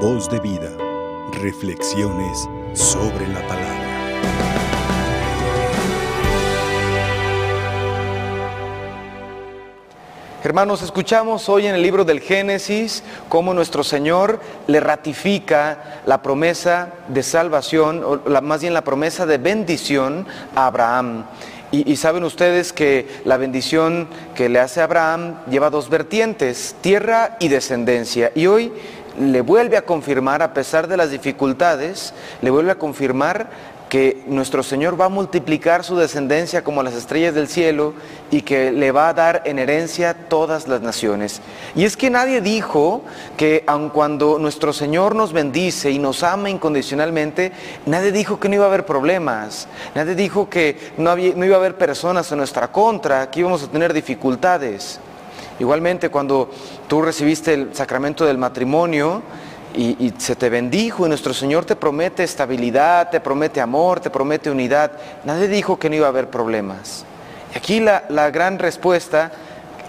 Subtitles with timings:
[0.00, 0.70] Voz de vida.
[1.40, 3.86] Reflexiones sobre la palabra.
[10.44, 16.92] Hermanos, escuchamos hoy en el libro del Génesis cómo nuestro Señor le ratifica la promesa
[17.08, 21.24] de salvación, o más bien la promesa de bendición a Abraham.
[21.72, 27.48] Y, saben ustedes que la bendición que le hace Abraham lleva dos vertientes, tierra y
[27.48, 28.30] descendencia.
[28.36, 28.72] Y hoy
[29.18, 32.12] le vuelve a confirmar, a pesar de las dificultades,
[32.42, 33.48] le vuelve a confirmar
[33.88, 37.94] que nuestro Señor va a multiplicar su descendencia como las estrellas del cielo
[38.30, 41.40] y que le va a dar en herencia todas las naciones.
[41.76, 43.02] Y es que nadie dijo
[43.36, 47.52] que aun cuando nuestro Señor nos bendice y nos ama incondicionalmente,
[47.86, 51.58] nadie dijo que no iba a haber problemas, nadie dijo que no, no iba a
[51.58, 55.00] haber personas en nuestra contra, que íbamos a tener dificultades.
[55.58, 56.50] Igualmente cuando
[56.88, 59.22] tú recibiste el sacramento del matrimonio
[59.74, 64.50] y, se te bendijo y nuestro Señor te promete estabilidad, te promete amor, te promete
[64.50, 64.92] unidad,
[65.24, 67.04] nadie dijo que no iba a haber problemas.
[67.54, 69.32] Y aquí la gran respuesta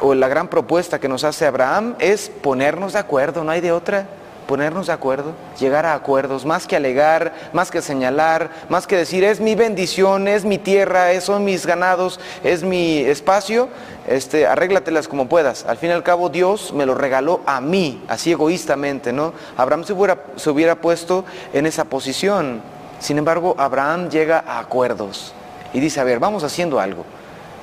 [0.00, 3.72] o la gran propuesta que nos hace Abraham es ponernos de acuerdo, no hay de
[3.72, 4.06] otra
[4.50, 9.22] ponernos de acuerdo, llegar a acuerdos, más que alegar, más que señalar, más que decir
[9.22, 13.68] es mi bendición, es mi tierra, son mis ganados, es mi espacio,
[14.08, 15.64] este, arréglatelas como puedas.
[15.66, 19.34] Al fin y al cabo Dios me lo regaló a mí, así egoístamente, ¿no?
[19.56, 22.60] Abraham se hubiera, se hubiera puesto en esa posición.
[22.98, 25.32] Sin embargo, Abraham llega a acuerdos
[25.72, 27.04] y dice, a ver, vamos haciendo algo.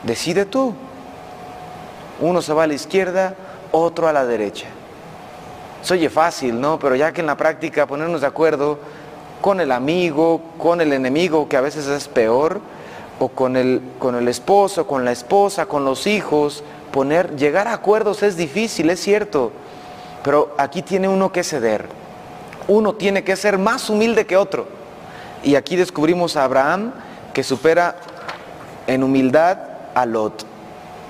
[0.04, 0.74] Decide tú.
[2.22, 3.36] Uno se va a la izquierda,
[3.74, 4.68] otro a la derecha.
[5.81, 6.80] Se oye fácil, ¿no?
[6.80, 8.80] Pero ya que en la práctica ponernos de acuerdo
[9.42, 12.59] con el amigo, con el enemigo, que a veces es peor,
[13.20, 17.73] o con el, con el esposo, con la esposa, con los hijos, poner, llegar a
[17.73, 19.52] acuerdos es difícil, es cierto,
[20.23, 21.86] pero aquí tiene uno que ceder.
[22.67, 24.67] Uno tiene que ser más humilde que otro.
[25.44, 26.92] Y aquí descubrimos a Abraham
[27.33, 27.95] que supera
[28.87, 29.58] en humildad
[29.95, 30.45] a Lot.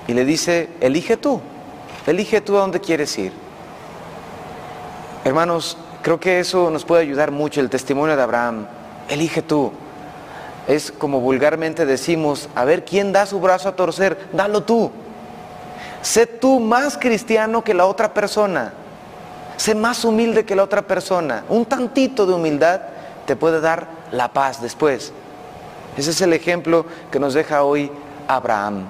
[0.06, 1.40] Y le dice, elige tú,
[2.06, 3.32] elige tú a dónde quieres ir.
[5.28, 8.66] Hermanos, creo que eso nos puede ayudar mucho, el testimonio de Abraham.
[9.10, 9.70] Elige tú.
[10.66, 14.18] Es como vulgarmente decimos, a ver, ¿quién da su brazo a torcer?
[14.32, 14.90] Dalo tú.
[16.00, 18.72] Sé tú más cristiano que la otra persona.
[19.58, 21.44] Sé más humilde que la otra persona.
[21.50, 22.80] Un tantito de humildad
[23.26, 25.12] te puede dar la paz después.
[25.98, 27.92] Ese es el ejemplo que nos deja hoy
[28.28, 28.86] Abraham.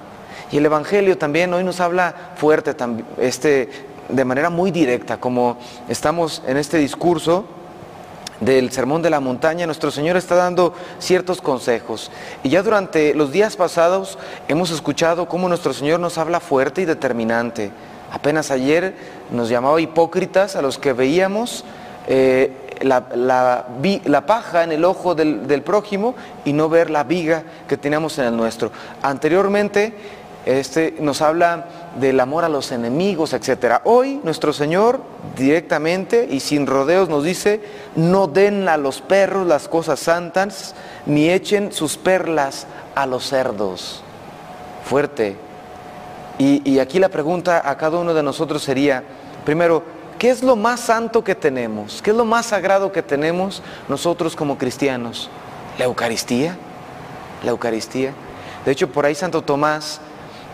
[0.52, 2.76] Y el Evangelio también hoy nos habla fuerte,
[3.18, 5.58] este, de manera muy directa, como
[5.88, 7.44] estamos en este discurso
[8.40, 12.10] del Sermón de la Montaña, nuestro Señor está dando ciertos consejos.
[12.42, 16.84] Y ya durante los días pasados hemos escuchado cómo nuestro Señor nos habla fuerte y
[16.84, 17.70] determinante.
[18.12, 18.94] Apenas ayer
[19.30, 21.64] nos llamaba hipócritas a los que veíamos
[22.06, 23.66] eh, la, la
[24.04, 26.14] la paja en el ojo del, del prójimo
[26.44, 28.70] y no ver la viga que teníamos en el nuestro.
[29.02, 29.94] Anteriormente
[30.46, 33.80] este, nos habla del amor a los enemigos, etc.
[33.84, 35.00] Hoy nuestro Señor
[35.36, 37.60] directamente y sin rodeos nos dice,
[37.96, 40.74] no den a los perros las cosas santas,
[41.06, 44.02] ni echen sus perlas a los cerdos.
[44.84, 45.36] Fuerte.
[46.38, 49.02] Y, y aquí la pregunta a cada uno de nosotros sería,
[49.44, 49.82] primero,
[50.18, 52.00] ¿qué es lo más santo que tenemos?
[52.02, 55.30] ¿Qué es lo más sagrado que tenemos nosotros como cristianos?
[55.78, 56.56] ¿La Eucaristía?
[57.44, 58.12] La Eucaristía.
[58.64, 60.00] De hecho, por ahí Santo Tomás,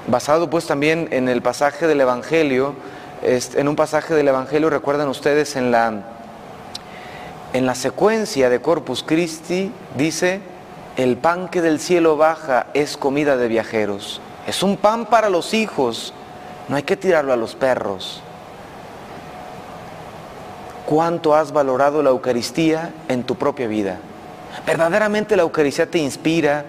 [0.07, 2.75] basado pues también en el pasaje del Evangelio,
[3.23, 6.03] en un pasaje del Evangelio, recuerdan ustedes en la,
[7.53, 10.41] en la secuencia de Corpus Christi, dice,
[10.97, 14.21] el pan que del cielo baja es comida de viajeros.
[14.47, 16.13] Es un pan para los hijos,
[16.69, 18.23] no hay que tirarlo a los perros.
[20.87, 23.99] ¿Cuánto has valorado la Eucaristía en tu propia vida?
[24.67, 26.65] ¿Verdaderamente la Eucaristía te inspira?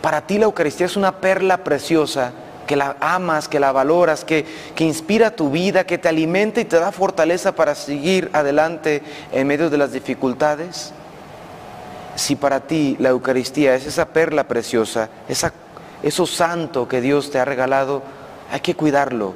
[0.00, 2.32] Para ti la Eucaristía es una perla preciosa,
[2.70, 6.64] que la amas, que la valoras, que, que inspira tu vida, que te alimenta y
[6.64, 9.02] te da fortaleza para seguir adelante
[9.32, 10.92] en medio de las dificultades.
[12.14, 15.52] Si para ti la Eucaristía es esa perla preciosa, esa,
[16.04, 18.04] eso santo que Dios te ha regalado,
[18.52, 19.34] hay que cuidarlo,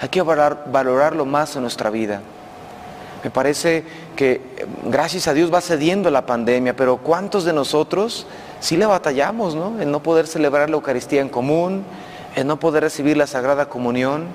[0.00, 2.20] hay que valorar- valorarlo más en nuestra vida.
[3.22, 3.84] Me parece
[4.16, 8.26] que eh, gracias a Dios va cediendo la pandemia, pero ¿cuántos de nosotros
[8.58, 9.80] sí le batallamos, ¿no?
[9.80, 11.84] En no poder celebrar la Eucaristía en común,
[12.36, 14.26] en no poder recibir la Sagrada Comunión.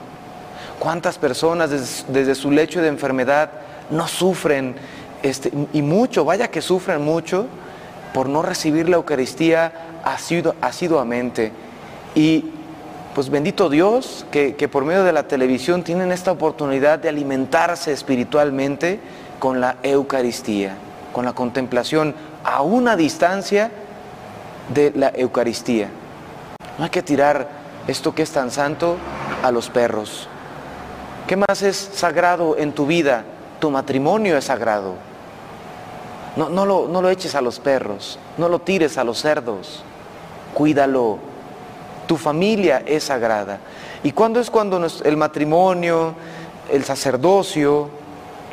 [0.79, 3.51] ¿Cuántas personas des- desde, su lecho de enfermedad
[3.89, 4.75] no sufren,
[5.23, 7.45] este, y mucho, vaya que sufren mucho,
[8.13, 9.71] por no recibir la Eucaristía
[10.03, 11.51] asidu- asiduamente?
[12.15, 12.45] Y
[13.13, 17.91] pues bendito Dios que, que por medio de la televisión tienen esta oportunidad de alimentarse
[17.91, 18.99] espiritualmente
[19.37, 20.75] con la Eucaristía,
[21.13, 23.69] con la contemplación a una distancia
[24.73, 25.89] de la Eucaristía.
[26.77, 28.97] No hay que tirar esto que es tan santo
[29.43, 30.27] a los perros.
[31.27, 33.23] ¿Qué más es sagrado en tu vida?
[33.59, 34.95] Tu matrimonio es sagrado.
[36.35, 39.83] No, no, lo, no lo eches a los perros, no lo tires a los cerdos,
[40.53, 41.19] cuídalo.
[42.07, 43.59] Tu familia es sagrada.
[44.03, 46.13] ¿Y cuándo es cuando el matrimonio,
[46.69, 47.89] el sacerdocio,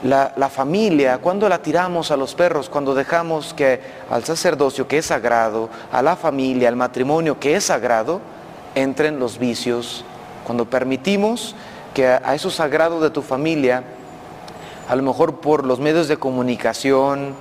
[0.04, 4.98] la, la, familia, cuando la tiramos a los perros, cuando dejamos que al sacerdocio que
[4.98, 8.20] es sagrado, a la familia, al matrimonio que es sagrado,
[8.82, 10.04] entren los vicios,
[10.44, 11.54] cuando permitimos
[11.94, 13.82] que a eso sagrado de tu familia,
[14.88, 17.34] a lo mejor por los medios de comunicación,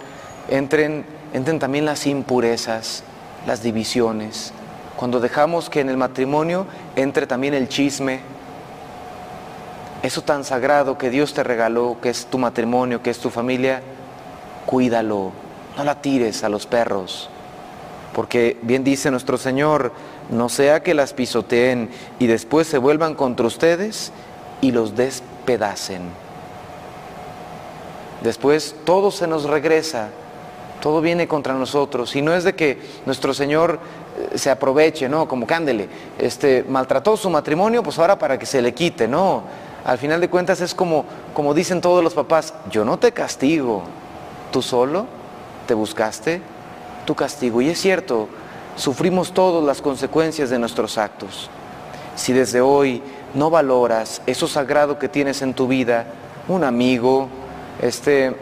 [0.50, 3.04] entren, entren también las impurezas,
[3.46, 4.52] las divisiones.
[4.98, 8.20] Cuando dejamos que en el matrimonio entre también el chisme,
[10.02, 13.82] eso tan sagrado que Dios te regaló, que es tu matrimonio, que es tu familia,
[14.66, 15.32] cuídalo,
[15.78, 17.30] no la tires a los perros.
[18.14, 19.92] Porque bien dice nuestro Señor,
[20.30, 21.90] no sea que las pisoteen
[22.20, 24.12] y después se vuelvan contra ustedes
[24.62, 26.02] y los despedacen.
[28.22, 30.10] Después todo se nos regresa,
[30.82, 32.16] todo viene contra nosotros.
[32.16, 33.80] Y no es de que nuestro Señor
[34.34, 35.28] eh, se aproveche, ¿no?
[35.28, 35.88] Como cándele,
[36.18, 39.44] este, maltrató su matrimonio, pues ahora para que se le quite, no.
[39.86, 43.84] Al final de cuentas es como, como dicen todos los papás, yo no te castigo,
[44.52, 45.06] tú solo
[45.68, 46.42] te buscaste
[47.06, 47.62] tu castigo.
[47.62, 48.28] Y es cierto,
[48.78, 51.50] sufrimos todas las consecuencias de nuestros actos.
[52.16, 53.02] Si desde hoy
[53.34, 56.06] no valoras eso sagrado que tienes en tu vida,
[56.48, 57.28] un amigo,
[57.82, 58.36] este,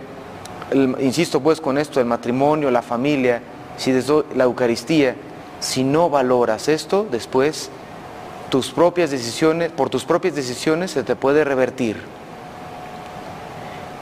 [1.00, 3.42] insisto pues con esto, el matrimonio, la familia,
[3.78, 5.16] si desde la Eucaristía,
[5.60, 7.70] si no valoras esto, después
[8.50, 11.98] tus propias decisiones, por tus propias decisiones se te puede revertir.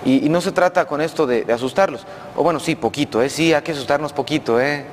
[0.05, 2.05] Y, no se trata con esto de, asustarlos.
[2.35, 3.29] O bueno, sí, poquito, ¿eh?
[3.29, 4.85] sí, hay que asustarnos poquito, ¿eh?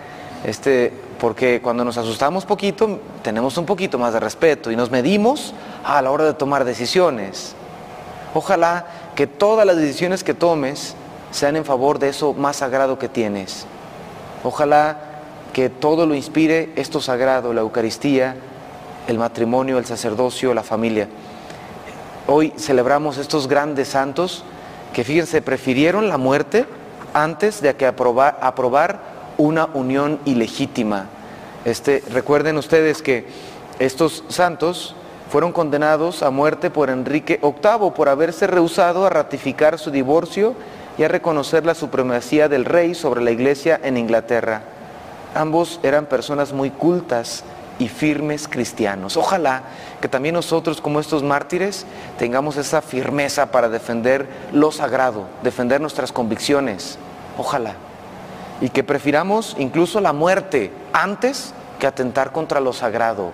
[0.45, 5.55] Este, porque cuando nos asustamos poquito, tenemos un poquito más de respeto y nos medimos
[5.85, 7.55] a la hora de tomar decisiones.
[8.33, 10.95] Ojalá que todas las decisiones que tomes
[11.31, 13.67] sean en favor de eso más sagrado que tienes.
[14.43, 14.97] Ojalá
[15.53, 18.37] que todo lo inspire esto sagrado, la Eucaristía,
[19.09, 21.09] el matrimonio, el sacerdocio, la familia.
[22.27, 24.45] Hoy celebramos estos grandes santos
[24.93, 26.67] que fíjense, prefirieron la muerte
[27.13, 29.10] antes de que aprobar, aprobar
[29.41, 31.07] una unión ilegítima.
[31.65, 33.27] Este, recuerden ustedes que
[33.79, 34.95] estos santos
[35.31, 40.55] fueron condenados a muerte por Enrique VIII por haberse rehusado a ratificar su divorcio
[40.99, 44.63] y a reconocer la supremacía del rey sobre la iglesia en Inglaterra.
[45.35, 47.43] Ambos eran personas muy cultas
[47.79, 49.17] y firmes cristianos.
[49.17, 49.63] Ojalá
[50.03, 51.87] que también nosotros como estos mártires
[52.19, 56.99] tengamos esa firmeza para defender lo sagrado, defender nuestras convicciones.
[57.39, 57.77] Ojalá
[58.61, 63.33] y que prefiramos incluso la muerte antes que atentar contra lo sagrado.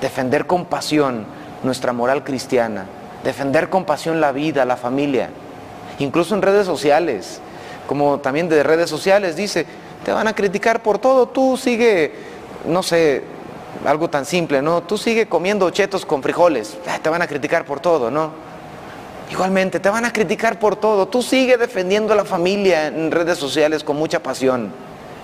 [0.00, 1.26] Defender con pasión
[1.62, 2.86] nuestra moral cristiana,
[3.24, 5.30] defender con pasión la vida, la familia,
[5.98, 7.40] incluso en redes sociales,
[7.86, 9.66] como también de redes sociales dice,
[10.04, 12.12] te van a criticar por todo, tú sigue,
[12.66, 13.24] no sé,
[13.86, 14.82] algo tan simple, ¿no?
[14.82, 18.32] Tú sigue comiendo chetos con frijoles, te van a criticar por todo, ¿no?
[19.30, 21.08] Igualmente, te van a criticar por todo.
[21.08, 24.72] Tú sigue defendiendo a la familia en redes sociales con mucha pasión,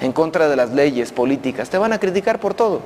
[0.00, 1.70] en contra de las leyes políticas.
[1.70, 2.80] Te van a criticar por todo.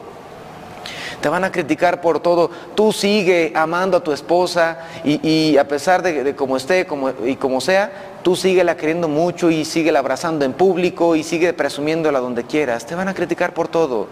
[1.21, 2.51] Te van a criticar por todo.
[2.75, 6.87] Tú sigue amando a tu esposa y, a pesar de, cómo esté
[7.25, 11.23] y como sea, tú sigue la queriendo mucho y sigue la abrazando en público y
[11.23, 12.85] sigue presumiéndola donde quieras.
[12.85, 14.07] Te van a criticar por todo.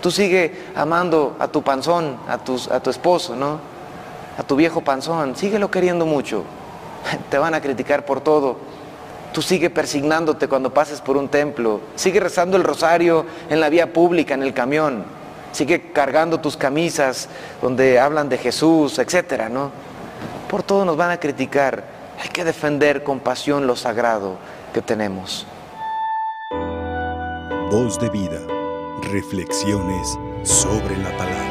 [0.00, 2.34] Tú sigue amando a tu panzón, a,
[2.74, 3.79] a tu esposo, ¿no?
[4.38, 6.44] A tu viejo panzón, síguelo queriendo mucho.
[7.30, 8.56] Te van a criticar por todo.
[9.32, 11.80] Tú sigue persignándote cuando pases por un templo.
[11.94, 15.04] Sigue rezando el rosario en la vía pública, en el camión.
[15.52, 17.28] Sigue cargando tus camisas
[17.62, 19.70] donde hablan de Jesús, etcétera, ¿no?
[20.48, 21.84] Por todo nos van a criticar.
[22.20, 24.36] Hay que defender con pasión lo sagrado
[24.74, 25.46] que tenemos.
[27.70, 28.40] Voz de vida.
[29.12, 31.49] Reflexiones sobre la palabra.